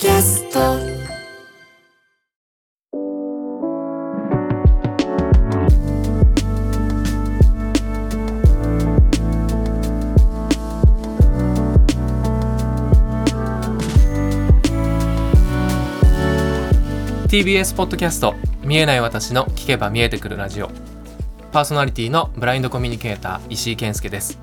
[0.00, 0.60] キャスト。
[17.26, 20.70] TBS ポッドキャスト見えない私の聞けば見えてくるラジオ。
[21.50, 24.38] パーソナリティのブラインドコミュニケーター石井健介です、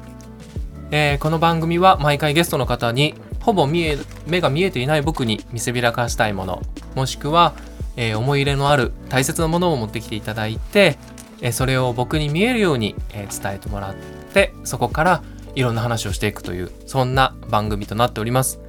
[0.92, 3.14] えーこの番組は毎回ゲストの方に
[3.46, 6.64] ほぼ見え目が見えていない僕に見せびらかしたいもの
[6.96, 7.54] もしくは、
[7.96, 10.98] えー思い入れのある大切なものを持ってきていただいて、
[11.42, 13.96] えーそれを僕に見えるように、えー伝えてもらっ
[14.34, 15.24] てそこから
[15.54, 18.60] いろんな話をしていくというそんな番組となっております、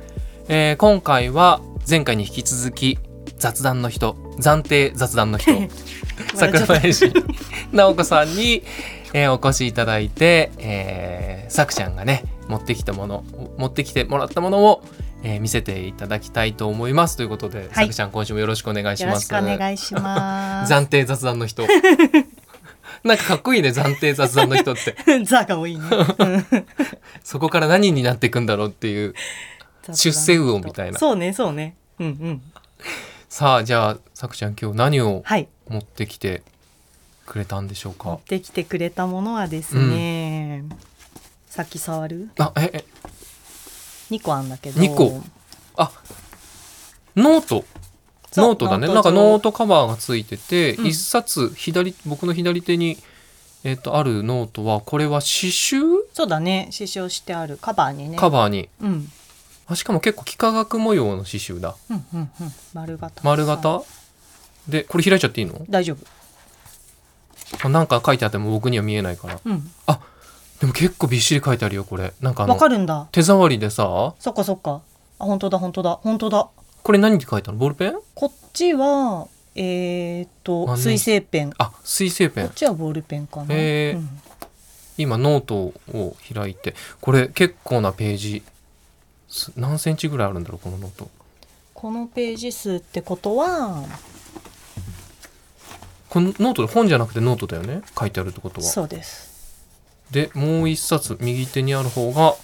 [0.49, 2.99] えー今回は前回に引き続き
[3.39, 5.53] 雑談の人暫定雑談の人
[6.37, 7.13] 桜林
[7.73, 8.63] 直子さんに、
[9.15, 13.25] えーお越しいただいて、えー、さくちゃんがね持ってきたもの
[13.59, 14.83] 持ってきてもらったものを、
[15.23, 20.73] えー見せていただきたいと思いますということで、さくちゃん今週もよろしくお願いしよろしますくお願いします。
[20.75, 21.65] 暫定雑談の人
[23.05, 25.83] なんかかっこいいね暫定雑談の人って ザが多いね。
[27.25, 29.15] そこから何になっていくんだろうっていう
[29.93, 31.77] 出世魚みたいなそうね、そうね。
[31.99, 32.43] うんうん。
[33.29, 35.49] さあじゃあさくちゃん今日何をはい。
[35.69, 36.43] 持ってきて
[37.27, 38.11] くれたんでしょうか？
[38.11, 40.65] 持ってきてくれたものはですね。
[41.57, 42.29] さっき触る？
[42.39, 42.85] あええ
[44.11, 44.79] 2個あんだけど。
[44.79, 45.23] 二個？
[45.79, 45.91] あ
[47.17, 47.65] ノート
[48.37, 52.99] ノートだねなんかノートカバーがついててうん一、冊左僕の左手に、
[53.65, 55.81] えっとあるノートはこれは刺繍？
[56.13, 56.69] そうだね。
[56.71, 58.19] 刺繍してあるカバーにね。
[58.19, 59.11] カバーにうん。
[59.67, 62.31] あしかも結構幾何学模様の刺繍だうんうんうん。
[62.75, 63.23] 丸型。
[63.25, 63.83] 丸型？
[64.69, 65.65] でこれ開いちゃっていいの？
[65.71, 66.05] 大丈夫。
[67.65, 69.71] あなんか書いてあっても僕には見えないからうん。
[70.61, 72.13] でも結構びっしり書いてあるよこれ。
[72.21, 73.09] なんかあわのかるんだ。
[73.13, 74.15] 手触りでさ。
[74.19, 74.81] そっかそっか。
[75.19, 76.01] あ、本当だ本当だ。
[76.03, 76.49] 本当だ。
[76.83, 77.59] これ何で書いたの？
[77.59, 77.95] ボールペン？
[78.15, 81.53] こっちは、えーっと、何水性ペン。
[81.59, 82.45] あ水性ペン。
[82.47, 83.47] こっちはボールペンかな。
[83.51, 83.97] へー。
[83.97, 84.09] うん。
[84.99, 86.75] 今ノートを開いて。
[87.01, 88.43] これ結構なページ。
[89.29, 91.11] す何センチぐらいあるんだろうこのノート？
[91.75, 93.85] このページ数ってことは、
[96.09, 98.67] このノートで本じゃなくてノートだよね書いてあるってことは。
[98.67, 99.36] そうです。
[100.11, 102.35] でもう一冊右手にある方が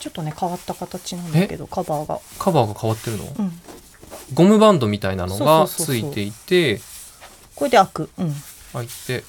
[0.00, 3.24] ちょっとね変わった形なんだけどカバーが、カバーが変わってるの？
[3.38, 3.52] うん、
[4.34, 6.80] ゴムバンドみたいなのがついていて
[7.54, 8.34] これで開く、うん、
[8.72, 9.24] 開いて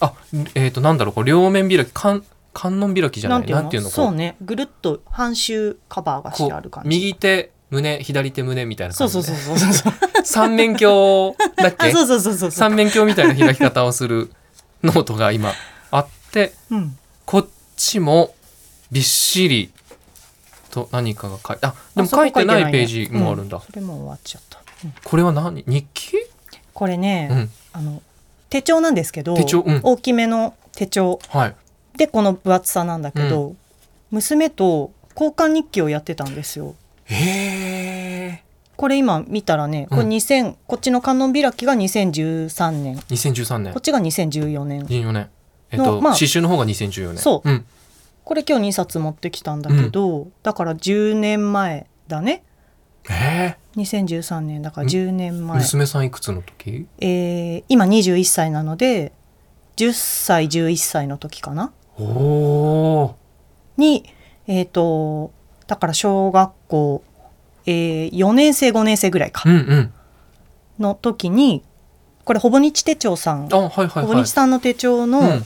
[0.00, 0.14] あ
[0.54, 3.46] えっ、となんだろうこれ両面開き観観音開きじゃない？
[3.48, 3.88] なんていうの？
[3.90, 4.34] こそうね。
[4.40, 6.88] ぐるっと半周カバーがしこてある感じ。
[6.88, 11.86] う右手胸左手胸みたいなそう感じ、ね、そうそうそうそう 三面鏡だっけ？
[11.86, 12.50] あそうそうそうそう。
[12.50, 14.32] 三面鏡みたいな開き方をする
[14.82, 15.52] ノートが今
[16.70, 16.98] うん。
[17.26, 17.46] こっ
[17.76, 18.34] ちも
[18.90, 19.70] びっしり
[20.70, 22.72] と何かが書いてあでも書いてないね。
[22.72, 24.94] ページもあるんだ、うそれも終わっちゃった、うん。
[25.04, 25.64] これは何？
[25.66, 26.12] 日記？
[26.72, 27.50] これね、うん。
[27.72, 28.02] あの
[28.48, 29.80] 手帳なんですけど手帳うん。
[29.82, 31.18] 大きめの手帳。
[31.28, 31.56] はい。
[31.96, 33.54] でこの分厚さなんだけど、
[34.10, 36.74] 娘と交換日記をやってたんですよ。
[37.04, 37.14] へ
[38.36, 38.42] え
[38.76, 42.96] これ今見たらねこれうん2000、こっちの観音開きが2013年。
[42.96, 43.72] 2013年。
[43.74, 44.82] こっちが2014年。
[44.84, 45.28] 14年
[45.70, 47.18] えっと、のまあ刺繍の方が2014年。
[47.18, 47.48] そう。
[47.48, 47.64] うん、
[48.24, 52.42] これ今日2冊持ってきたんだけど、だから10年前だね。
[53.08, 54.62] え2013年。
[54.62, 56.86] だからん10年ー、前、娘さんいくつの時？
[57.00, 59.12] えー今21歳なので
[59.76, 61.72] 10歳11歳の時かな。
[61.98, 63.16] おお
[63.76, 64.04] に
[64.46, 65.32] えっ、と
[65.66, 67.02] だから小学校、
[67.66, 69.42] えー4年生5年生ぐらいか。
[69.46, 69.92] うんうん。
[70.78, 71.62] の時に
[72.24, 73.48] これほぼ日手帳さん。
[73.52, 75.44] あはいはいほぼはい日さんの手帳の、うん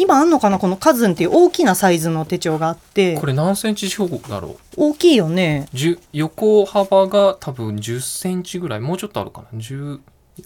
[0.00, 3.16] 今あんのかなこのカズンっていう大きなサイズの手帳があって。
[3.18, 4.56] これ何センチ四方だろう？
[4.76, 5.68] 大きいよね。
[5.74, 8.80] 10横幅が多分10センチぐらい。
[8.80, 9.98] もうちょっとあるかな？10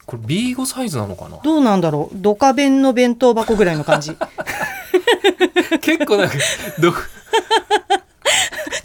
[0.07, 1.37] これ B5 サイズなのかな？
[1.45, 2.17] どうなんだろう？
[2.17, 4.17] ドカ弁の弁当箱ぐらいの感じ。
[5.83, 6.35] 結構なんか
[6.81, 6.93] ど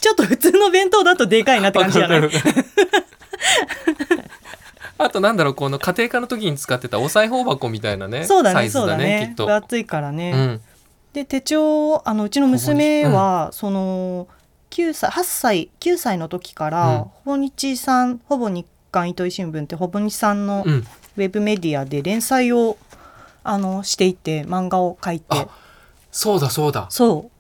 [0.02, 2.30] ちょっと普通の弁当だとでかいなって感じじゃない？
[4.98, 9.28] あとなんだろうこの家庭科の時に使ってたお裁縫箱みたいなねそうだねサイズそうだね。
[9.30, 9.46] きっと。
[9.46, 10.62] 分厚いからね、うん。
[11.14, 14.28] で手帳あのうちの娘は、その
[14.72, 16.98] 9歳8歳9歳の時から、うん。
[17.00, 20.86] ほぼ日さんほぼ日刊糸井新聞ってほぼ日さんのうん。
[21.18, 22.78] ウェブメディアで連載を
[23.44, 25.26] あのしていて漫画を描いて。
[25.30, 25.48] あ
[26.12, 26.88] そうだそうだ。
[26.90, 27.38] そう。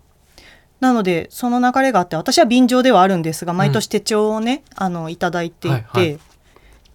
[0.80, 6.20] なのでその流れがあって私は便乗ではあるんですが毎年手帳をね、あのいただいていて、はいはい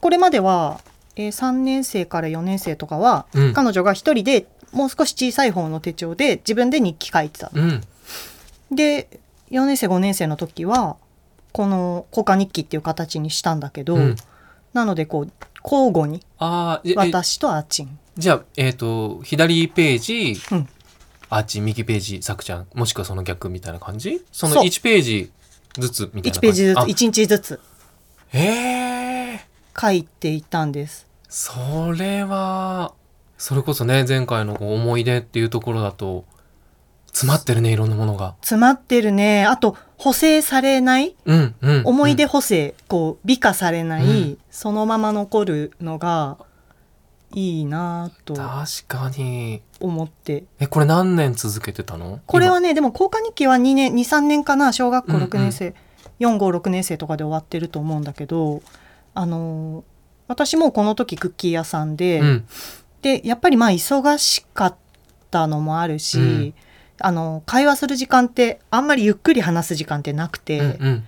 [0.03, 0.81] これまでは、
[1.15, 3.53] えー3年生から4年生とかは、うん。
[3.55, 7.51] 彼女が一人でもう少し小さい方の手帳で自分で日記書いてた。
[7.55, 7.81] うん。
[8.73, 9.21] で
[9.53, 10.97] 4年生5年生の時は
[11.53, 14.17] この交換日記っていう形にしたんだけど、うん。
[14.73, 15.33] なのでこう
[15.63, 16.21] 交互に
[16.97, 20.69] 私とあーちんじゃあえっ、と左ページ、うん。
[21.29, 24.21] あっち右ページさくちゃんもしくはその逆みたいな感じ？
[24.33, 24.65] そのそう。
[24.65, 25.31] 1ページ
[25.79, 26.83] ずつみたいな1ページずつあ。
[26.83, 27.61] 1日ずつ。
[28.31, 28.39] へ
[29.35, 31.07] え書いていたんです。
[31.29, 32.93] それは
[33.39, 36.25] それこそね前回の思い出っていうところだと
[37.07, 38.35] 詰まってるねいろんなものが。
[38.41, 39.45] 詰まってるね。
[39.47, 41.17] あと補正されない？
[41.25, 44.39] うんうん思い出うん補正、こう美化されない、うん。
[44.51, 46.39] そのまま残るのが
[47.35, 49.63] いいなと確かに。
[49.81, 50.45] 思って。
[50.61, 52.21] えこれ何年続けてたの？
[52.27, 54.73] これはねでも交換日記は2年23年かな？
[54.73, 55.29] 小学校うんうん。
[55.29, 55.75] 6年生、
[56.21, 58.63] 456年生とかで終わってると思うんだけど
[59.15, 59.85] あのー
[60.29, 62.45] 私もこの時クッキー屋さんで、今うん。
[63.03, 64.77] でやっぱりまあ忙しかっ
[65.31, 66.55] たのもあるし、うん。
[67.01, 71.05] あの会話する時間ってあんまりゆっくり話す時間ってなくて、うんうん。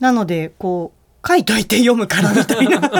[0.00, 2.90] なのでこう書いといて読むからみたいな。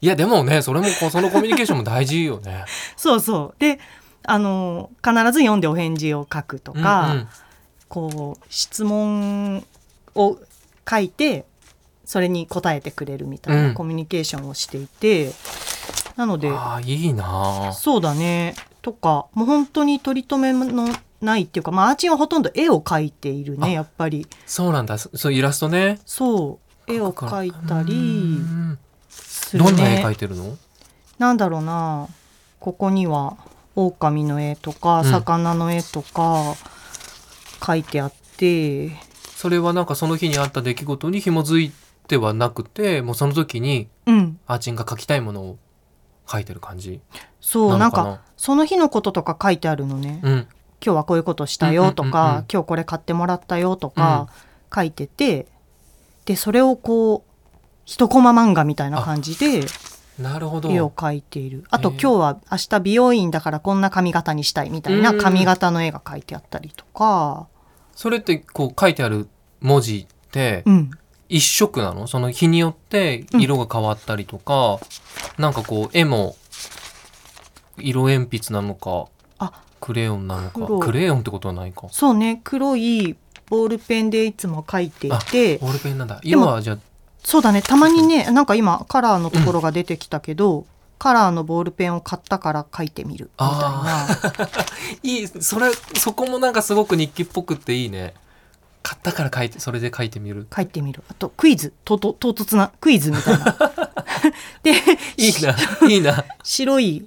[0.00, 2.66] いやでもねそれもそのコミュニケーションも大事よね。
[2.96, 3.60] そうそう。
[3.60, 3.80] で
[4.24, 7.28] あの必ず読んでお返事を書くとか、うんうん
[7.88, 9.64] こう質問
[10.14, 10.38] を
[10.88, 11.46] 書いて
[12.08, 13.68] それに答えてくれるみたいうん。
[13.68, 15.30] なコミュニケーションをしていて、
[16.16, 17.68] なのでああいいな。
[17.68, 18.54] あそうだね。
[18.80, 20.88] とかもう本当に取り留めの
[21.20, 24.26] ないっていうか、まあ、アーチンはほとんど絵を描いているあねやっぱり。
[24.46, 24.96] そうなんだ。
[24.96, 26.00] そそうイラストね。
[26.06, 26.58] そ
[26.88, 28.78] う絵を描いたうりん
[29.10, 30.56] するどんな絵描ねいてるの？
[31.18, 32.08] なんだろうな。
[32.58, 33.36] ここには
[33.76, 35.10] 狼の絵とかうん。
[35.10, 36.54] 魚の絵とか
[37.60, 38.92] 描いてあって、
[39.36, 44.40] それはなんかその日にあった出来事に紐づいてはなくてもうその時にうん。
[44.46, 45.58] アーチンが描きたいものを
[46.26, 47.00] 描いてる感じ
[47.40, 50.32] そうなんかその日のこととか書いてあるのね、うん。
[50.84, 52.46] 今日はこういうことしたよとか、うんうんうんうん。
[52.52, 54.28] 今日これ買ってもらったよとか
[54.74, 55.46] 書いてて、
[56.24, 57.30] でそれをこう
[57.84, 59.66] 一コマ漫画みたいな感じで
[60.18, 60.70] なるほど。
[60.70, 61.64] 絵を描いている。
[61.70, 65.18] あとへえ今日は明日美容院だからこんな髪型にしたいみたいなうん。
[65.18, 67.48] 髪型の絵が描いてあったりとか、
[67.94, 69.28] それってこう書いてある
[69.60, 70.90] 文字ってうん、
[71.28, 72.06] 一色なの？
[72.06, 74.78] その日によって色が変わったりとか、
[75.36, 76.36] なんかこう絵も
[77.76, 79.06] 色鉛筆なのか
[79.38, 80.66] あクレヨンなのか。
[80.66, 80.78] 黒。
[80.80, 81.88] クレヨンってことはないか。
[81.90, 82.40] そうね。
[82.44, 83.16] 黒い
[83.48, 85.58] ボールペンでいつも描いていて。
[85.58, 86.16] ボールペンなんだ。
[86.16, 86.78] も今はじゃあ
[87.22, 87.62] そうだね。
[87.62, 90.66] たまにねなんか今カラーのところが出てきたけど、
[90.98, 94.06] カラーのボールペンを買ったから描いてみるみたいな。
[95.02, 95.28] いい。
[95.28, 98.14] それそこもなんかすごく日記っぽくっていいね
[98.88, 100.46] 買ったから書いてそれで書いてみる。
[100.54, 101.02] 書いてみる。
[101.10, 101.74] あとクイズ。
[101.84, 102.72] とと唐突な。
[102.80, 103.44] クイズみたいな。
[104.64, 104.72] で
[105.18, 105.56] いいな。
[105.90, 106.24] いいな。
[106.42, 107.06] 白い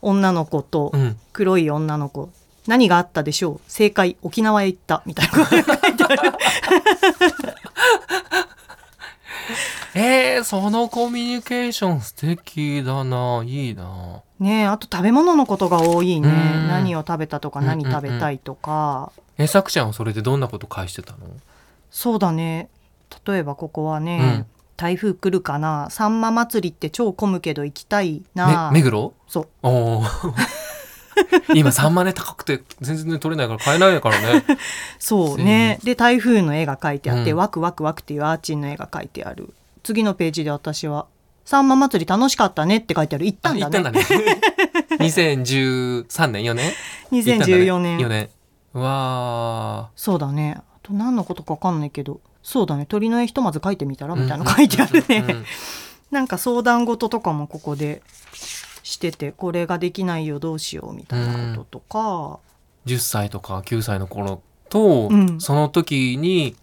[0.00, 1.18] 女の子とうん。
[1.34, 2.30] 黒い女の子、
[2.66, 3.60] 何があったでしょう？
[3.68, 5.32] 正解沖縄へ行ったみたいな。
[5.32, 6.32] ことが書いてある
[9.94, 13.42] えー、そのコミュニケーション素敵だな。
[13.44, 14.22] いいな。
[14.40, 16.28] ねえあと食べ物のことが多いね。
[16.28, 16.68] うん。
[16.68, 21.18] 何を食べたとかうんうんうん何食べたいとか、えさくちゃんはそれでどんなこと返してたの？
[21.90, 22.68] そうだね。
[23.26, 24.46] 例えばここはね、うん。
[24.76, 25.88] 台風来るかな？
[25.90, 29.14] さんま祭りって超混むけど行きたいな、め目黒？
[29.28, 29.48] そう。
[29.62, 30.04] おお
[31.54, 34.44] 今サンマね高くて全然取れないから買えないからね。
[34.98, 35.78] そうね。
[35.84, 37.36] で台風の絵が描いてあって、うん。
[37.36, 39.52] ワクワクワクっていうアーチンの絵が描いてある。
[39.82, 41.06] 次のページで私は
[41.44, 43.26] 「さんま祭り楽しかったね」って書いてある。
[43.26, 43.78] 行ったんだね。
[43.78, 44.40] 行ったんだね。
[44.98, 46.72] 2013年？4年
[47.12, 48.30] ？2014年、4年
[48.74, 50.56] うわそうだね。
[50.58, 52.20] あと何のことか分かんないけど。
[52.42, 52.86] そうだね。
[52.86, 54.14] 鳥の絵ひとまず描いてみたら？
[54.14, 55.44] みたいなの書いてあるね、うん
[56.10, 58.02] なんか相談事とかもここで
[58.82, 62.38] しててこれができないよどうしようみたいなこととか、
[62.84, 65.40] 10歳とか9歳の頃と、うん。
[65.40, 66.54] その時に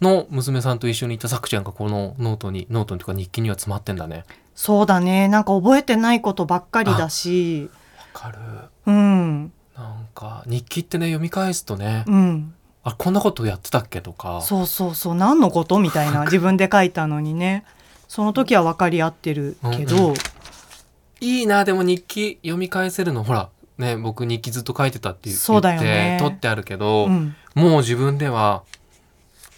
[0.00, 4.24] の娘さんと一緒にいたさくちゃんがこのノートにノートというか日記には詰まってんだね。
[4.54, 5.28] そうだね。
[5.28, 7.68] なんか覚えてないことばっかりだし。
[8.14, 8.38] わかる。
[8.86, 12.54] うんなんか日記ってね読み返すとね、うん。
[12.82, 14.40] あこんなことやってたっけとか。
[14.42, 15.14] そうそうそう。
[15.14, 17.64] 何のことみたいな 自分で書いたのにね。
[18.08, 20.14] その時は分かり合ってるけど、うん
[21.20, 26.18] いいなでも日記読み返せるのほらね僕日記ずっと書いてたって言ってそうだよね。
[26.20, 27.34] 取ってあるけど、うん。
[27.54, 28.62] もう自分では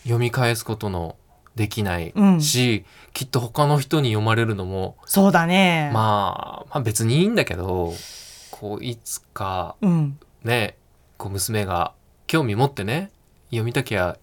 [0.02, 1.16] 読み返すことの
[1.56, 2.40] できないうん。
[2.40, 7.92] し、きっと他の人に読まれるのも、そうだね、まあ、まあ別にいいんだけど
[8.58, 10.76] こういつかうん、ね
[11.16, 11.92] こう娘が
[12.26, 13.10] 興味持ってね
[13.50, 14.16] 読みたきゃ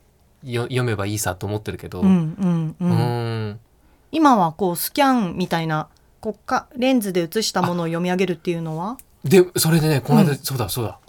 [0.44, 3.60] よ読めばいいさと思ってるけど、うんうん
[4.12, 5.88] 今はこうスキャンみたいな
[6.20, 8.98] こっかレンズで写したものを読み上げるっていうのは？
[9.24, 11.00] でそれでねこの間、うんそうだそうだ。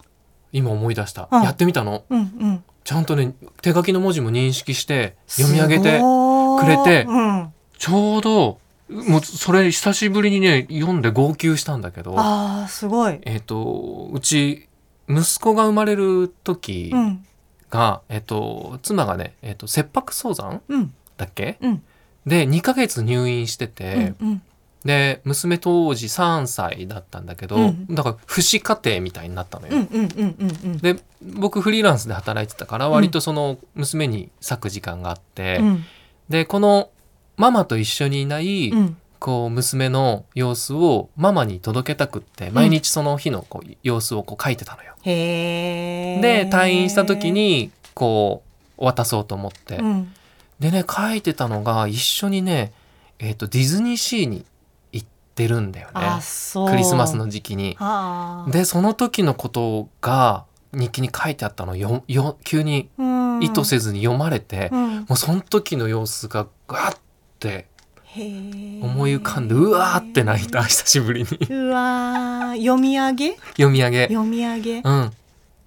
[0.53, 1.43] 今思い出した、うん。
[1.43, 2.05] やってみたの。
[2.09, 2.65] うんうん。
[2.85, 14.69] ちゃんとね手書きの文字も認識して読み上げてくれてうん、ちょうどもうそれ久しぶりにね読んで号泣したんだけどあーすごい、えっ、とうち
[15.09, 17.25] 息子が生まれる時うん。
[17.69, 20.95] が、えっ、と妻がね、えっと切迫早産うん。
[21.17, 21.59] だっけ？
[21.61, 21.83] うん。
[22.25, 24.43] で2ヶ月入院してて、うん
[24.85, 27.87] で娘当時3歳だったんだけど、うん。
[27.91, 29.75] だから父子家庭みたいになったのよ。
[29.75, 30.79] うんうんうんうんうん。
[30.79, 35.85] で僕フリーランスで働いてたから割とその娘に割く時間があって、うん。
[36.29, 36.91] でこの
[37.37, 38.97] ママと一緒にいない、うん。
[39.19, 44.95] こう娘の様子をママに届けたくって毎日その日のこう様子をこう書いてたのよ。
[45.03, 48.43] へえで退院した時にこ
[48.79, 50.13] う渡そうと思って、うん。
[50.61, 52.73] でね書いてたのが一緒にね、
[53.19, 54.45] えー、とディズニーシーに
[54.93, 55.93] 行ってるんだよね。
[55.93, 57.75] クリスマスの時期に。
[57.79, 58.51] はあ。
[58.51, 61.73] でその時のことが日記に書いてあったの。
[61.73, 63.43] をよよ急にうん。
[63.43, 64.97] 意図せずに読まれて、うん。
[65.01, 66.97] もうその時の様子がガッ
[67.39, 67.67] て
[68.05, 68.85] へー。
[68.85, 71.29] 思い浮かんでうわーって泣いた久しぶりに。
[71.51, 72.59] うわー。
[72.59, 73.37] 読み上げ？
[73.57, 74.09] 読み上げ。
[74.09, 74.81] 読み上げ？
[74.81, 75.11] うん。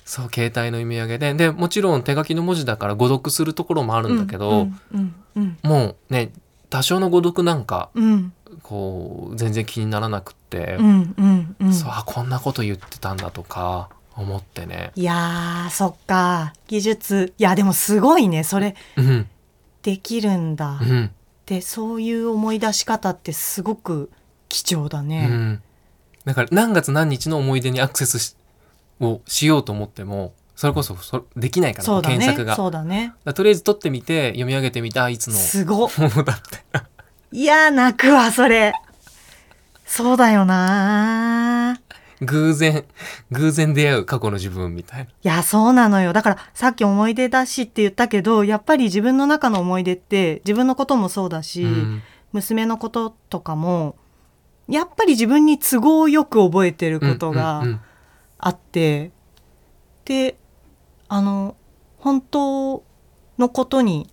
[0.05, 1.33] そう携帯の読み上げで。
[1.33, 6.31] でもちろん手書きの文字だから誤読するところもあるんだけど、うんうんうんもうね
[6.69, 8.33] 多少の誤読なんかうん。
[8.63, 11.73] こう全然気にならなくって、うんうんうん。
[11.73, 14.91] そうあこんなこと言ってたんだとか思ってね。
[14.95, 16.53] いやーそっか。
[16.67, 17.33] 技術。
[17.37, 18.75] いやでもすごいねそれ。
[18.97, 19.29] うん。
[19.83, 21.11] できるんだ、うん
[21.49, 24.11] でそういう思い出し方ってすごく
[24.49, 25.63] 貴重だうね、ん。
[26.23, 28.35] だから何月何日の思い出にアクセスし
[28.99, 32.07] をしようと思ってもそれこそそできないからね。
[32.07, 32.55] 検索が。
[32.55, 33.13] そうだね。
[33.23, 35.87] らとりあえず撮ってみて読み上げてみてあいつのすご。
[35.87, 36.59] っものだって
[37.31, 38.73] いやー泣くわそれ。
[39.87, 41.88] そうだよなー
[42.21, 42.83] 偶然
[43.31, 45.05] 偶然出会う過去の自分みたいな。
[45.05, 46.13] いやそうなのよ。
[46.13, 52.01] だからさっき思い出だしって言ったけどやっぱり自分の中の思い出って自分のこともそうだし、うん。
[52.31, 53.95] 娘のこととかも
[54.67, 57.81] やっぱり自分に都合よく覚えてることうんがうん。
[58.37, 59.11] あって、
[60.05, 60.37] で
[61.07, 61.55] あの
[61.97, 62.83] 本当
[63.37, 64.09] のことに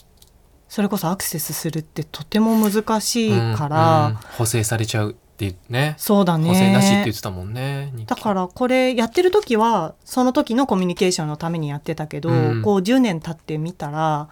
[0.68, 4.16] それこそアクセスするってとても難しいから、うんうん。
[4.38, 5.94] 補正されちゃうって言ってね。
[5.98, 6.48] そうだね。
[6.48, 12.62] 補正なしって言ってたもんねだからこれやってる時はその時のコミュニケーションのためにやってたけど、うん。
[12.62, 14.28] こう10年経ってみたら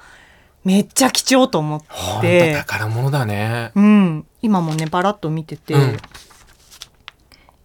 [0.64, 1.82] めっちゃ貴重と思っ
[2.23, 3.73] て、宝物だね。
[3.75, 5.96] うん、今もねバラッと見てて、うん。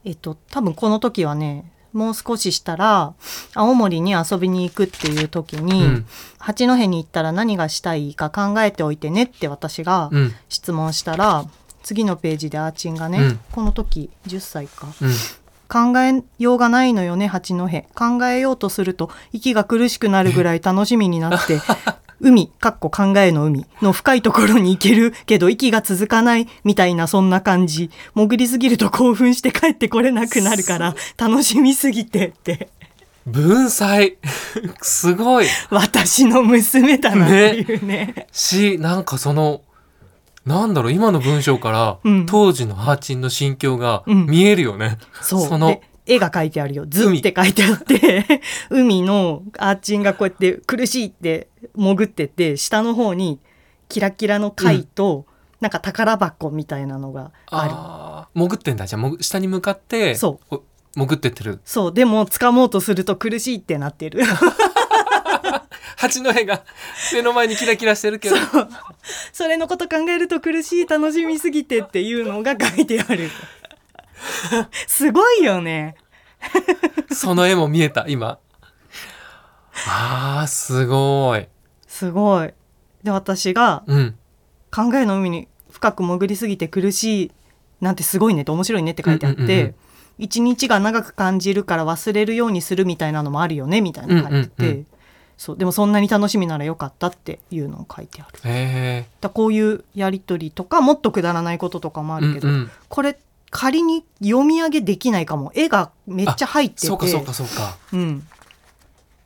[0.04, 3.14] えっと多分この時はねもう少ししたら
[3.54, 6.06] 青森に遊びに行くっていう時に、うん。
[6.40, 10.36] 八戸に行ったら何がしたいか考えておいてねって私がうん。
[10.50, 11.46] 質問したら、
[11.84, 13.40] 次のページでアーチンがね、うん。
[13.52, 14.88] この時10歳か。
[15.02, 15.12] うん。
[15.70, 17.68] 考えようがないのよね八戸。
[17.94, 21.62] 考えようとすると息が苦しくなるぐらい楽しみになって
[22.20, 27.92] 海かっこ考えの海の深いところに行けるけど息が続かないみたいなそんな感じ。
[28.16, 32.70] 潜りすぎると興奮して帰ってこれなくなるから 楽しみすぎてって。
[33.26, 34.18] 文才。
[34.82, 35.46] すごい。
[35.70, 38.28] 私の娘だなっていうね。
[38.32, 39.62] しなんかその
[40.46, 42.26] なんだろう今の文章から、うん。
[42.26, 44.26] 当時のハーチンの心境がうん。
[44.26, 45.48] 見えるよね、そう。
[45.48, 48.42] そので絵が描いてあるよ「図」って書いてあって
[48.72, 53.40] 海のアーチンがこうやって苦しいって潜ってて下の方に
[53.90, 55.26] キラキラの貝と、
[55.60, 57.72] なんか宝箱みたいなのがある。
[57.74, 58.86] あー潜ってんだ。
[58.88, 60.62] じゃあ下に向かってそう
[60.96, 61.60] 潜ってってる。
[61.64, 61.94] そう。
[61.94, 64.22] でも掴もうとすると苦しいってなってる
[66.00, 66.64] 八戸が
[67.14, 68.36] 目の前にキラキラしてるけど。
[69.34, 73.30] それのこと考えると苦しい楽しみすぎてっていうのが書いてある。
[74.88, 75.96] すごいよね。
[77.12, 78.40] その絵も見えた今。
[79.88, 81.50] あーすごい。
[81.86, 82.54] すごい。
[83.04, 84.16] で私がうん。
[84.72, 87.32] 考えの海に深く潜りすぎて苦しい
[87.82, 89.76] なんてすごいねって面白いねって書いてあって、うんうんうんうん。
[90.18, 94.88] 一日が長く感じるから忘れるようにするみたいなのもあるよねみたいなの書いてて、うんうんうん
[95.40, 98.40] そうでもそんなに楽しみならよかったっていうのを書いてある。
[98.44, 102.72] へえだこういうやり取りとかもっとくだらないこととかもあるけど、うんうん。
[102.90, 103.18] これ
[103.50, 105.54] 仮に読み上げできないかも。
[105.56, 106.88] 絵がめっちゃ入ってて。
[106.88, 107.78] そうかそうかそうか。
[107.94, 108.28] うん。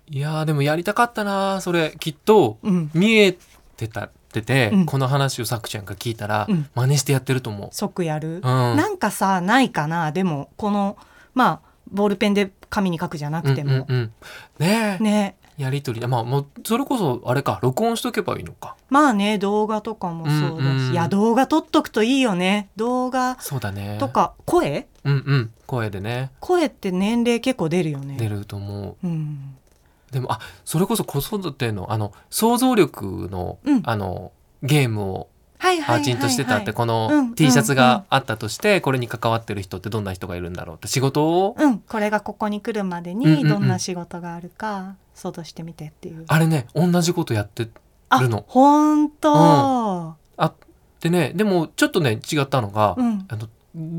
[0.07, 2.59] いやーでもやりたかったなそれきっと。
[2.61, 2.91] うん。
[2.93, 3.35] 見え
[3.75, 4.85] てたってて、うん。
[4.85, 6.69] この話をさくちゃんが聞いたら、うん。
[6.75, 10.11] 真似してやってると思即やる、う、うん、なんかさないかな？
[10.11, 10.95] でもこの
[11.33, 11.59] まあ
[11.91, 14.11] ボールペンで紙に書くじゃなくても、うんうんうん。
[14.59, 15.03] ねえ。
[15.03, 16.05] ねやりとり。
[16.07, 18.75] まあもうそれこそあれか録音しとけばいいのか。
[18.89, 22.69] まあね動画とかもそうだし、うんうんいや動画撮っとくといいよね。
[22.75, 23.97] 動画そうだね。
[23.99, 24.87] とか声？
[25.03, 25.51] うんうん。
[25.65, 26.31] 声でね。
[26.39, 28.17] 声って年齢結構出るよね。
[28.17, 29.07] 出ると思う。
[29.07, 29.55] ん、
[30.09, 33.81] うでもあそれこそ子育てのあの想像力の,、うん。
[33.85, 34.31] あの
[34.61, 35.27] ゲームを
[35.63, 40.75] はいアーチンとしてたってこうんの T シャツがあったとしてこれに関わってる人ってどんな人がいるんだろう？
[40.75, 43.37] って仕事をうん、これがここに来るまでうんうんうん。
[43.37, 46.25] にどんな仕事があるか想像してみてっていう。
[46.27, 47.69] あれね同じことやって
[48.09, 48.43] あるの。
[48.49, 50.15] 本当、
[50.99, 53.47] でねでもちょっとね違ったのが、うん、あの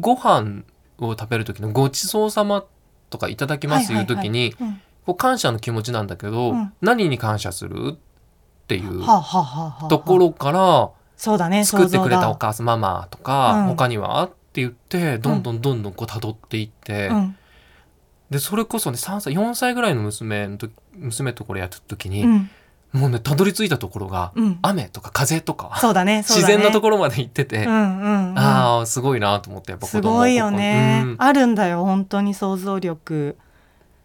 [0.00, 0.64] ご飯
[0.98, 2.62] を食べる時のごちそうさま
[3.08, 4.82] とかいただきますいう時に、うん。
[5.06, 6.72] こう感謝の気持ちなんだけど、うん。
[6.82, 7.94] 何に感謝する？
[7.94, 13.64] っていうはあ、はあはあはあ、ところからそうだね作ってくれたお母さんママとか、うん。
[13.66, 17.36] 他にはって言ってどんどんどんどんこう辿っていって、だうん。
[18.30, 22.50] でそれこそね3歳4歳ぐらいの娘の時娘とこれやった時に、うん。
[22.92, 31.16] もうねたどり着いたところが、うん、雨とか風とか、そうだねそう自然のところまで行ってて、うんうんうん、ああすごいなと思ってやっぱ子供すごいよね、うん。
[31.18, 33.36] あるんだよ本当に想像力。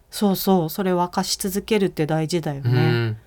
[0.10, 3.18] そうそうそれ沸かし続けるって大事だよね、うん。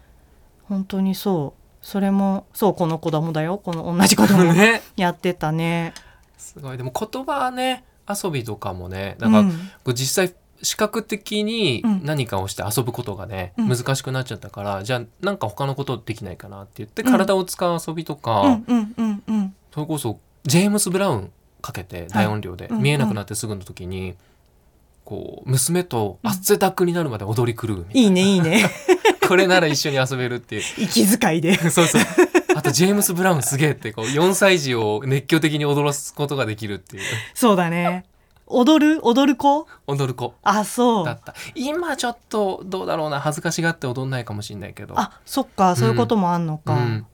[0.65, 3.59] 本当にそうそれもそうこの子供だよ。
[3.59, 4.83] この同じ子供 ね。
[4.97, 5.93] やってたね。
[6.39, 6.77] すごい。
[6.77, 9.51] でも言葉ね遊びとかもねだから、うん。
[9.51, 12.01] こう実際視覚的にうん。
[12.05, 13.69] 何かをして遊ぶことがね、うん。
[13.69, 17.11] 難しくなっちゃったからじゃあなんか他のことできないかなって言ってうん。
[17.11, 18.61] 体を使う遊びとか、
[19.75, 24.15] それこそジェームス・ブラウンかけて大音量で、うん見えなくなってすぐの時に、
[25.05, 28.63] こう娘と汗だくになるまで踊り狂うみたいいいねいいね。
[28.63, 28.69] な、
[29.33, 30.63] これなら一緒に遊べるっていう。
[30.77, 31.57] 息遣いで。
[31.71, 32.03] そうそう。
[32.55, 37.03] あとジェームス・ブラウンすげえってこう4歳児を熱狂的に踊らすことができるっていう。
[37.33, 38.05] そうだね。
[38.47, 39.01] 踊る？
[39.03, 39.67] 踊る子？
[39.87, 40.35] 踊る子。
[40.43, 41.07] あそう。
[41.07, 41.35] だった。
[41.55, 43.21] 今ちょっとどうだろうな。
[43.21, 45.01] 恥ずかしがって踊んないかもしれないけど。
[45.01, 45.77] あそっか。
[45.77, 47.07] そういうこともあんのか、ううん。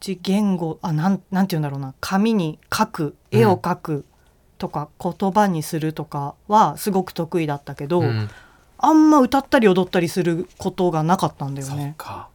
[0.00, 1.94] ち言語あなんなんて言うんだろうな。
[2.00, 4.04] 紙に書く絵を描く
[4.58, 8.28] とか、言葉にするとかはすごく得意だったけど、うん
[8.78, 12.28] あんま歌ったり踊ったりすることがなかったんだよそうねか。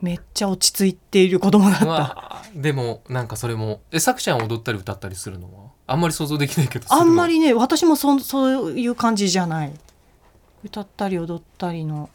[0.00, 1.84] めっちゃ落ち着いている子供だった。
[1.84, 5.70] うわでもなんかそれもえさくちゃん踊ったり歌ったりするのは？
[5.88, 9.72] あんまり想像できないけどあんまりりね私もそそういう感じじゃない。
[10.64, 12.10] 歌ったり踊ったりの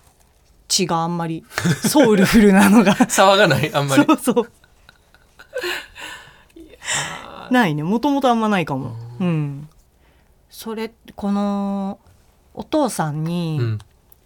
[0.67, 1.43] 血があんまり
[1.87, 2.95] ソウルフルなのが。
[2.95, 3.73] 騒がない？
[3.73, 4.05] あんまり。
[4.05, 4.51] そうそう。
[7.51, 7.83] ないね。
[7.83, 8.95] もともとあんまないかも。
[9.19, 9.67] うん。
[10.49, 11.99] それこの
[12.53, 13.79] お父さんにうん。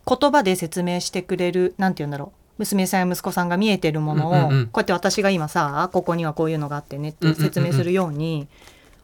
[0.07, 2.59] 言葉で説明してくれるなんて言うんだろう。
[2.59, 4.65] 娘さんや息子さんが見えてるものを、うんうんうん。
[4.67, 7.49] こうやって私が今さここにはこういうのがあってねってうんうんうんうん。
[7.51, 8.47] 説明するように、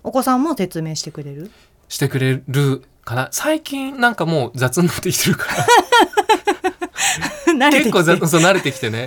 [0.04, 1.50] お子さんも説明してくれる？
[1.90, 3.30] してくれるかな。
[3.32, 5.48] 最近なんかもう雑になってきてるか
[7.58, 7.72] ら。
[7.72, 9.06] 結構ざそう慣れてきてね。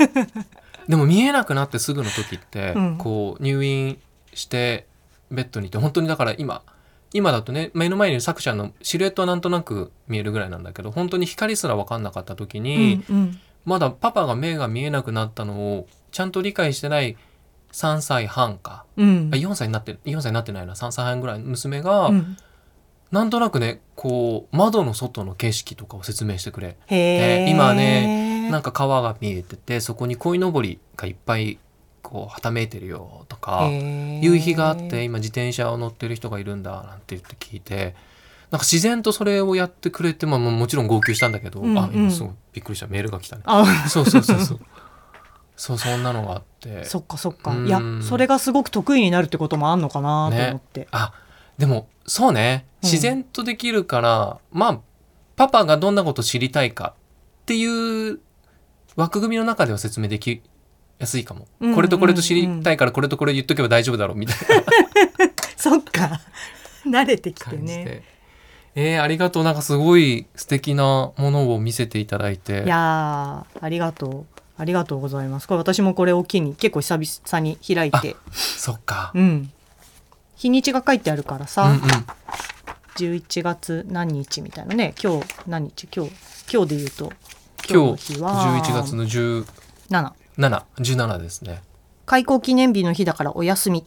[0.88, 2.98] でも見えなくなってすぐの時って、うん。
[2.98, 3.98] こう入院
[4.34, 4.86] して
[5.30, 6.62] ベッドにいて本当にだから今
[7.14, 13.40] 今だとね目の前にいるさくちゃんのシルエットはなんとなく見えるぐらいなんだけど本当に光すら分かんなかった時に、うんうん。
[13.64, 17.16] まだパパが目が見えなくなったのをちゃんと理解してない
[17.72, 19.30] 3歳半か、うん。
[19.32, 22.36] あ4歳になって4歳になってないな3歳半ぐらいの娘が、うん。
[23.12, 31.60] なんとなくねこう窓の外の景色とかを説明してくれへええ今ねなんか川が見えててそこに鯉のぼりがいっぱい
[32.04, 33.68] こうはためいてるよとか
[34.20, 37.96] 夕日があって今自転車を乗ってる人がいるんだなんて言って聞いて
[38.54, 41.78] なんか自然とそれをやってくれて、まあ、ももちろん号泣したんだけど、うんうん。
[41.78, 42.86] あ今すごいびっくりした。
[42.86, 43.42] メールが来たね。
[43.46, 44.40] あそうそうそう。
[44.40, 44.60] そう。
[45.56, 46.84] そうそんなのがあって。
[46.84, 47.50] そっかそっか。
[47.50, 47.66] うん。
[47.66, 51.12] いやそれがすごく得意になるってこともあんのかなと思って、あ
[51.58, 52.66] でもそうね。
[52.82, 52.90] うん。
[52.90, 54.80] 自然とできるから、まあ
[55.34, 56.94] パパがどんなこと知りたいか
[57.42, 58.20] っていう
[58.94, 60.42] 枠組みの中では説明でき
[60.98, 64.62] やすいかも、うんうんうんこれとこれと知りたいからこれとこれ言っとけば大丈夫だろうみたいな。
[65.56, 66.20] そっか。
[66.86, 68.02] 慣れてきてね。
[68.74, 69.44] えー、ありがとう。
[69.44, 72.64] なんかすごい素敵なものを見せていただいて。
[72.64, 74.26] いやーありがとう。
[74.56, 75.48] ありがとうございます。
[75.48, 78.16] これ私もこれを機に結構久々に開いて。
[78.32, 79.50] そっか、うん。
[80.36, 81.80] 日にちが書いてあるからさ、うんうん、
[82.96, 84.94] 11月何日みたいなね。
[85.02, 85.88] 今日何日？
[85.94, 86.12] 今日
[86.52, 87.12] 今日で言うと
[87.68, 88.62] 今の日日は。
[88.64, 89.06] 11月の
[90.38, 91.62] 7 1717ですね。
[92.06, 93.86] 開校記念日の日だからお休み。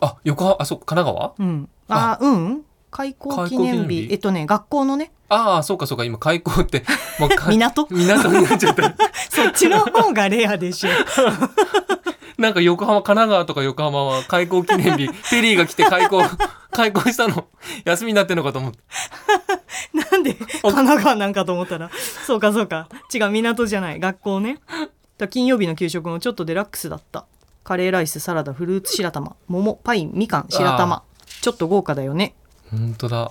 [0.00, 1.34] あ横浜あそう神奈川？
[1.38, 1.68] うん。
[1.88, 2.62] あうん。
[2.90, 4.06] 開校記念日。
[4.06, 4.12] 日。
[4.12, 5.12] えっとね学校のね。
[5.28, 6.04] ああそうかそうか。
[6.04, 6.84] 今開港って
[7.18, 7.86] もうか港？
[7.90, 8.94] 港になっちゃった。
[9.30, 10.90] そっちの方がレアでしょ。
[12.38, 16.22] なんか横浜、神奈川とか横浜は開港記念日、 フェリーが来て開港、
[16.70, 17.48] 開港したの、
[17.84, 18.78] 休みになってんのかと思って。
[19.92, 21.90] なんで神奈川なんかと思ったら。
[22.26, 22.88] そうかそうか。
[23.14, 24.00] 違う港じゃない。
[24.00, 24.58] 学校ね
[25.20, 27.26] だ金曜日の給食もちょっとデラックスだった。
[27.62, 29.36] カレーライスサラダフルーツ白玉。
[29.48, 31.02] 桃パインみかん白玉。
[31.42, 32.34] ちょっと豪華だよね。
[32.70, 33.30] 本当だ。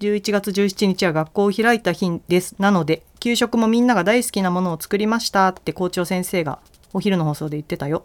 [0.00, 2.56] 11月17日は学校を開いた日です。
[2.58, 6.58] なので給食もみんなが大好きなものを作りましたって校長先生が
[6.92, 8.04] お昼の放送で言ってたよ。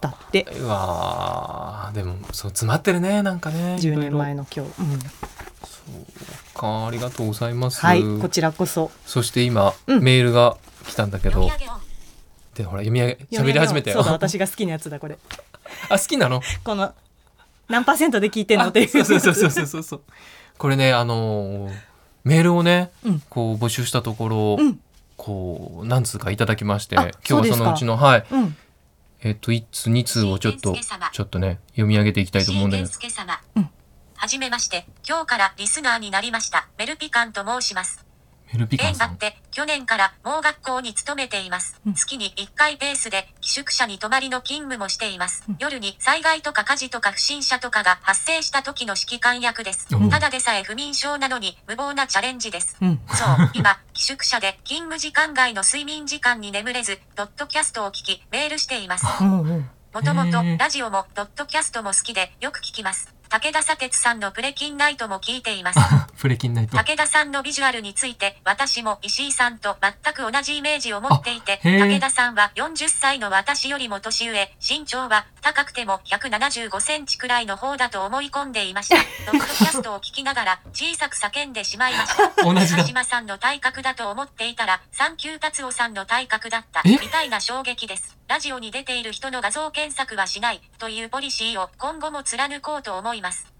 [0.00, 0.46] だって。
[0.58, 4.98] うわーでもそう詰まってるねなんかね10年前のの今日、うん。
[6.54, 8.90] かありがとうございます、はいこちらこそ。
[9.06, 10.02] そして今、うん。
[10.02, 10.56] メールが
[10.88, 11.48] 来たんだけど。
[12.54, 13.98] でほら読み上げ喋り始めたよ。
[13.98, 15.18] そうだ私が好きなやつだこれ。
[15.88, 16.42] あ好きなの？
[16.64, 16.92] この
[17.68, 18.86] 何パーセントで聞いてんのっていう。
[18.86, 20.02] あそうそうそうそうそうそう。
[20.56, 21.88] これねあのー
[22.24, 23.22] メールをね、うん。
[23.30, 24.80] こう募集したところ、うん。
[25.16, 28.26] こう何通かいただきましてあ今日はそのうちのはい。
[28.30, 28.56] うん。
[29.22, 30.74] えっ、と1通2通をちょっと
[31.12, 32.90] ちょっとね読み上げていきたいと思うんだけど。
[34.20, 36.68] はじめまして、今日からリスナーになりました。
[36.76, 38.07] メルピカンと申します。
[38.52, 41.80] メルピカンさん縁あって、去年からもう学校に勤めています。
[41.86, 45.44] うん月に1回ペースで、寄宿舎に泊まりの勤務もしています。
[45.48, 50.10] うん夜に災害とか火事とか不審者とかが発生した時の指揮官役ですうん。
[50.10, 52.76] ただでさえ不眠症なのに無謀なチャレンジです。
[52.80, 59.04] うんそう、今、寄宿舎で勤務時間外の睡眠時間に眠れず、ドットキャストを聞き、メールしています。
[59.98, 63.17] もともとラジオもドットキャストも好きでよく聞きます。
[63.30, 65.78] 武田砂鉄さんのプレキンナイトも聞いています。
[66.18, 78.96] プレキンナイト武田さんのビジュアルについて私も石井さんと全く同じイメージを持っていて、武田さんは40歳の私よりも年上、身長は高くても175センチくらいの方だと思い込んでいました。
[79.30, 82.28] ドットキャストを聞きながら小さく叫んでしまいました。
[82.42, 86.90] 同じだ佐島さんの体格だと思っていたら、サンキュー達夫さんの体格だった、え？
[86.90, 88.17] みたいな衝撃です。
[88.28, 93.50] ラジオに出ている人の画像検索はしない、というポリシーを今後も貫こうと思います。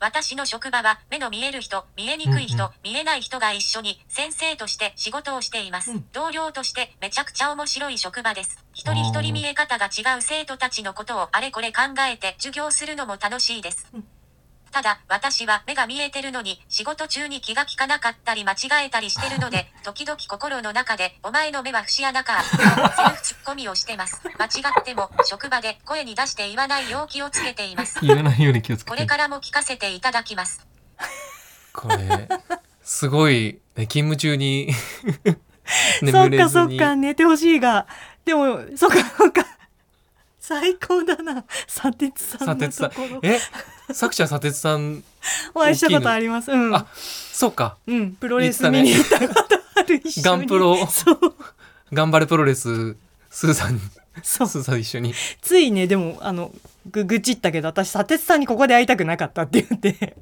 [0.00, 5.92] 私の職場は目の見える人、見えにくい人、うんうん見えない人が一緒に先生として仕事をしています。
[5.92, 8.58] うん同僚としてめちゃくちゃ面白い職場です。
[8.74, 13.88] 一人一人見え方が違う生徒たちのことをあれこれ考えて授業するのも楽しいです。
[13.94, 14.04] うん
[14.72, 24.22] ただ、私は目が見えてるのに仕事中に気が利かなかったり間違えたりしてるので、 時々心の中で、お前の目は節穴か、とセルフツッコミをしてます。
[24.38, 24.48] 間違
[24.80, 27.98] っても、職場で声に出して言わないよう気をつけています。
[28.00, 28.90] 言わないように気をつけて。
[28.90, 30.66] これからも聞かせていただきます。
[31.74, 32.28] これ
[32.82, 34.72] すごい、ね、勤務中に
[36.00, 36.48] そ 眠っかれずに。
[36.50, 37.86] そっか寝てほしいが。
[38.24, 39.46] でもそっかそっか。
[40.42, 41.44] 最高だな。
[41.68, 42.90] 砂鉄さんの砂鉄さん。
[42.90, 43.38] ところえ？
[43.94, 45.02] 作者砂鉄さん
[45.54, 46.50] お会いしたことあります。
[46.50, 46.74] うん。
[46.74, 47.76] あそうか。
[47.86, 48.12] うん。
[48.12, 49.40] プロレス見に行ったこと
[49.76, 49.96] ある。
[49.96, 50.38] 一緒に。
[50.38, 50.86] ガンプロ。
[50.86, 51.18] そう。
[51.92, 52.96] 頑張れプロレス
[53.30, 53.80] スーさん。
[54.22, 54.48] そう。
[54.48, 55.14] スーさん一緒に。
[55.40, 56.52] ついねでもあの
[56.90, 60.16] ぐ愚痴ったけど私砂鉄さんにここで会いたくなかったって言って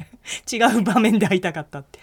[0.51, 1.99] 違う場面で会いたかったって。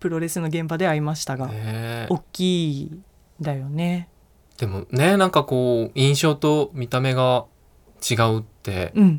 [0.00, 3.04] プロレスの現場で会いましたが、ね大きいん
[3.40, 4.08] だよね。
[4.56, 7.44] でもねなんかこう印象と見た目が
[8.10, 9.18] 違うってうん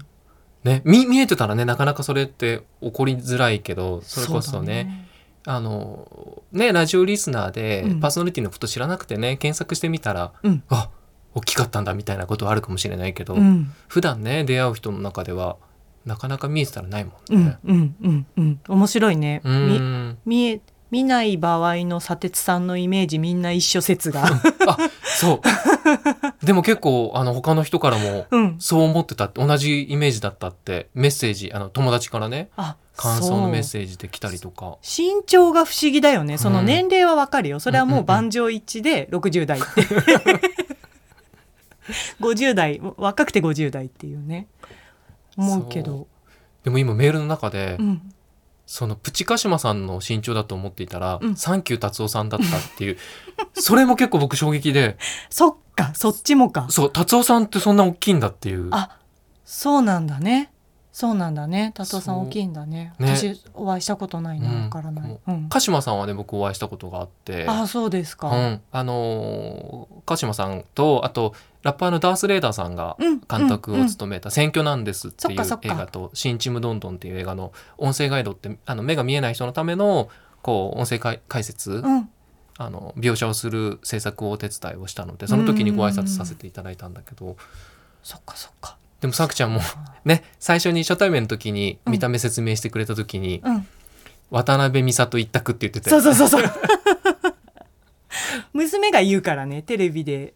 [0.64, 5.08] ね見見えてたらねなかなかそれって起こりづらいけどそれこそうだね。
[5.46, 8.00] あのねラジオリスナーでうん。
[8.00, 10.64] パーソナリティのこと知らなくてね、検索してみたらうん。
[10.70, 10.90] あ
[11.34, 13.72] 大きかったんだみたいなことはあるかもしれないけど、うん。
[13.88, 15.58] 普段ね出会う人の中では
[16.06, 17.58] なかなか見えてたらないもうんんね。
[17.64, 19.42] うんうんうん面白いね。
[19.44, 24.26] うみん見え見ない場合の砂鉄さんのイメージみんな一緒説が。
[24.26, 24.32] あ
[25.04, 25.42] そう。
[26.46, 28.56] でも結構あの他の人からもうん。
[28.60, 34.78] そう思ってたって同じイメージだったってメッセージあの友達からねあ感想のメッジセージで来たりとか。
[34.84, 36.38] 身長が不思議だよね。
[36.38, 37.62] そのうん年齢はわかるよ。
[37.62, 38.08] それはもううんうんうん。
[38.08, 39.68] 万丈一致で60代って。
[42.20, 44.48] 50代若くて50代っていうね。
[45.38, 46.08] 思うけど。
[46.64, 48.14] でも今メールの中で、うん
[48.72, 51.36] そのプチカシマさんの身長だと思っていたら、うん。
[51.36, 52.98] サンキュー達夫さんだったっていう
[53.54, 54.98] それも結構僕衝撃で。
[55.30, 56.68] そっかそっちもか。
[56.70, 58.70] そう達夫さんってそんな大きいんだっていう。
[58.72, 58.98] あ
[59.44, 60.54] そうなんだね。
[60.94, 61.74] そうなんだね。
[61.76, 62.94] 達夫さん大きいんだね。
[62.98, 63.18] ね。
[63.18, 65.50] 私お会いしたことないなうんわからない、もうん。
[65.50, 67.46] 鹿島さんはね僕お会いしたことがあって。
[67.50, 80.10] あそうですか、うん、あのー鹿島さんとあとラッパーのダース・レーダーさんがうん監督を務めた「選挙なんです」っていう映画と「新ちむどんどん」っていう映画の音声ガイドってあの目が見えない人のための
[80.42, 82.10] こう音声解解説、うん。
[82.58, 87.36] あの描写をする制作をお手伝いをしたのでその時にご挨拶させていただいたんだけど
[88.04, 88.78] そっかそっか。
[89.00, 89.62] でもさくちゃんも
[90.06, 93.68] ね最初に初対面の時に見た目説明してくれた時に、うん。
[94.30, 96.52] 渡辺美里一択って言っててそうそうそうそう
[98.54, 100.34] 娘が言うからねテレビで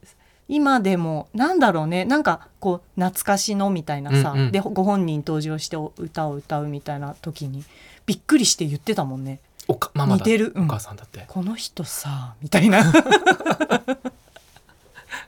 [0.48, 4.52] 今でもなんだろうねなんかこう懐かしのみたいなさ、うんうん。
[4.52, 7.64] でご本人登場してお歌を歌うみたいな時に
[8.06, 9.40] びっくりして言ってたもんね。
[9.68, 10.26] おかママだ。
[10.26, 10.52] 似てる。
[10.56, 10.66] うん。
[10.66, 12.84] お母さんだって、この人さみたいな。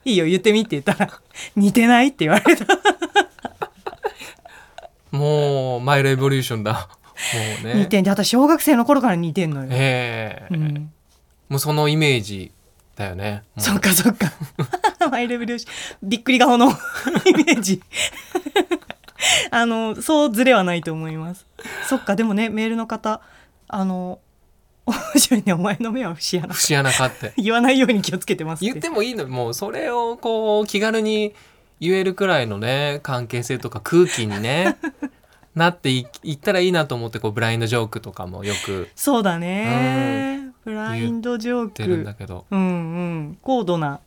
[0.05, 1.11] いいよ言ってみって言ったら
[1.55, 2.65] 似てないって言われた。
[5.11, 6.73] もうマイルエボリューションだ。
[6.73, 7.73] もうね。
[7.73, 10.53] 似てんで私小学生の頃から似てんのよ、ええ。
[10.53, 10.91] うん、
[11.49, 12.51] もうそのイメージ
[12.97, 13.43] だよね。
[13.55, 14.31] もうそっかそっか。
[15.09, 15.57] マイレベル
[16.01, 16.71] びっくり顔の
[17.25, 17.81] イメージ。
[19.51, 21.45] あのそうずれはないと思います。
[21.87, 23.21] そっかでもねメールの方
[23.67, 24.19] あの
[24.85, 25.53] 面白いね。
[25.53, 27.33] お前の目は節穴節穴かって。
[27.37, 29.27] 言わないように気をつけてます言ってもいいの。
[29.27, 31.35] もうそれをこう気軽に
[31.79, 34.77] 言えるくらいのね関係性とか空気にね
[35.53, 38.89] なっていいったらいいなと思ってこうブラインドジョークとかもよく。
[38.95, 42.03] そうだねブラインドジョ言ってるんーク。
[42.03, 42.63] だけどうんう
[43.31, 43.37] ん。
[43.41, 44.01] 高度な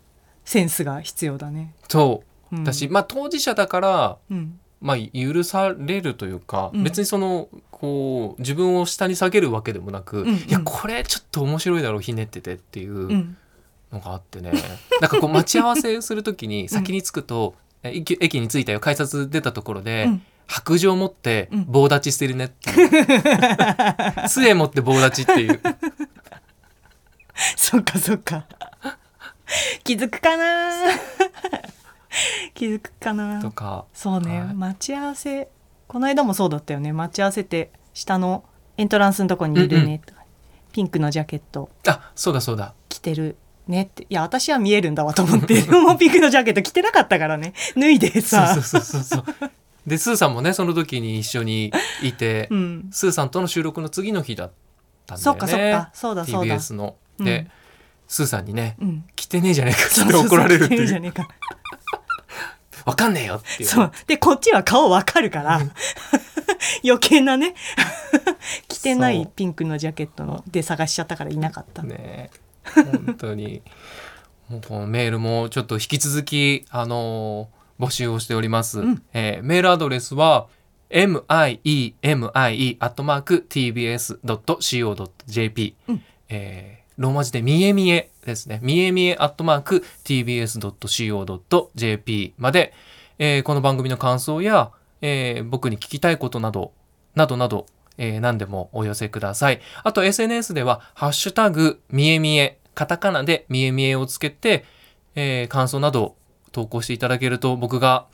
[0.44, 2.56] センスが必要だね、そう。
[2.56, 4.58] うん、私、まあ当事者だからうん。
[4.82, 6.84] まあ許されるというか、うん。
[6.84, 10.34] 別にそのこう自分を下に下げるわけでもなく、うんうん。
[10.36, 13.36] いやこれちょっと面白いだろうひねっててっていううん。
[13.90, 14.52] のがあってね、
[15.00, 18.80] なんかこう待ち合わせするときに先に着くと、え駅駅に着いたよ。
[18.80, 20.22] 改札出たところで、うん。
[20.46, 21.64] 白状持ってうん。
[21.66, 22.70] 棒立ちしてるねって。
[22.70, 25.60] いう、杖持って棒立ちっていう
[27.56, 28.46] そっかそっか。
[29.84, 30.70] 気づくかな？
[32.54, 33.40] 気づくかな？
[33.40, 33.86] とか。
[33.92, 34.54] そうね、はい。
[34.54, 35.48] 待ち合わせ。
[35.86, 36.92] この間もそうだったよね。
[36.92, 38.44] 待ち合わせて下の
[38.76, 40.00] エントランスのとこにいるね。
[40.04, 40.20] とか、
[40.72, 41.70] ピンクのジャケット。
[41.86, 42.74] あそうだそうだ。
[42.88, 44.04] 着てるねって。
[44.04, 45.60] いや私は見えるんだわと思って。
[45.62, 47.54] でもピンクのジャケット着てなかったからね。
[47.76, 48.54] 脱いでさ。
[48.54, 49.50] そうそうそうそうそう。
[49.86, 51.72] でスーさんもねその時に一緒に
[52.02, 54.52] いて、うん、スーさんとの収録の次の日だっ
[55.06, 55.32] たんだよね。
[55.32, 55.90] そっかそっか。
[55.94, 56.54] そうだそうだ。
[56.56, 57.50] TBS ので、うん。
[58.10, 60.80] スーさんにねうん「来てねえじゃねえか」って怒られるっていう。
[60.80, 61.28] 着てるじゃねえか
[62.84, 63.68] 「わかんねえよ」っていう。
[63.68, 63.92] そう。
[64.06, 65.60] でこっちは顔わかるから
[66.84, 67.54] 余計なね。
[68.68, 72.30] 着てないピンクのジャケットので探しちゃったからいなかった、ね
[72.74, 73.62] 本当に。
[74.48, 79.02] もうこのメールもちょっと引き続きあのー募集をしております、うん。
[79.14, 80.48] えーメールアドレスは
[85.92, 86.02] ん。
[86.28, 88.60] えーローマ字でみえみえですね。
[88.62, 89.16] みえみえ
[91.18, 92.74] .tbs.co.jp まで、
[93.18, 96.72] えーこの番組の感想や、えー僕に聞きたいことなど、
[97.14, 97.64] などなど、
[97.96, 99.62] えー何でもお寄せください。
[99.82, 104.66] あと SNS では、ハッシュタグ、みえみえ、カタカナでみえみえをつけて、
[105.14, 106.16] えー感想など
[106.52, 108.04] 投稿していただけると、僕が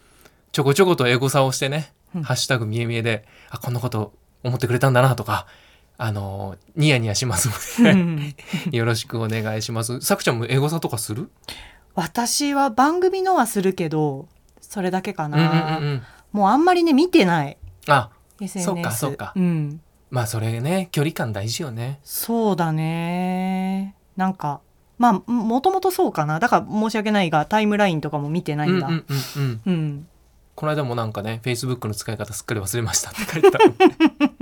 [0.53, 4.13] ちょこちょことエゴサをしてね、うんハッシュタグみえみえで、あ、こんなこと
[4.45, 5.49] 思ってくれたんだなとか、
[5.99, 8.35] あのーニヤニヤしますので、うん。
[8.71, 10.01] よろしくお願いします。
[10.01, 11.31] さくちゃんもエゴサとかする？
[11.95, 14.29] 私は番組のはするけど
[14.61, 16.03] それだけかうんうんな、うんうん。
[16.33, 17.57] もうあんまりね見てない。
[17.87, 19.33] あ、SNS そうかそうか。
[19.39, 19.81] ん、
[20.11, 22.01] まあそれね、距離感大事よね。
[22.05, 23.95] そうだね。
[24.17, 24.61] なんか
[24.99, 26.39] まあもともとそうかな。
[26.41, 28.89] だから申し訳ないがタイムラインとかも見てないんだ。
[28.89, 29.05] うん
[29.37, 30.09] うんうん
[30.55, 33.59] この間もなんかね、Facebook の使い方すっかり忘れましたって書いてた。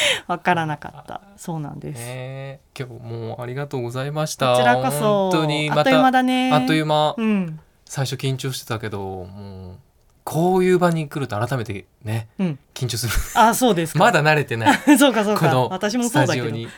[0.26, 1.20] わからなかった。
[1.36, 2.60] そうなんです、ねえ。
[2.78, 4.52] 今日もありがとうございました。
[4.52, 5.30] こちらこそ。
[5.30, 6.52] 本当にまあっという間ただね。
[6.52, 7.14] あっという間。
[7.16, 7.60] うん。
[7.84, 9.78] 最初緊張してたけど、もう
[10.24, 12.58] こういう場に来ると改めてね、うん。
[12.74, 13.12] 緊張する。
[13.40, 14.00] あそうですか。
[14.04, 14.78] まだ慣れてない。
[14.98, 15.48] そうかそうか。
[15.48, 16.48] この私もスそうだけど。
[16.48, 16.68] タジオに。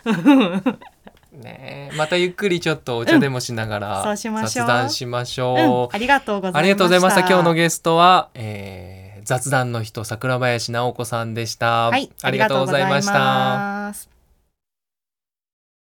[1.42, 1.96] ねえ。
[1.96, 4.66] またゆっくりちょっとお茶でもしながらそうしましょう。
[4.66, 5.86] 雑談しましょう。
[5.86, 6.58] うん、ありがとうございました。
[6.58, 7.20] ありがとうございました。
[7.20, 11.90] 今日のゲストは、えー雑談の人桜林直子さんでした。
[11.90, 14.17] はいありがとうございました。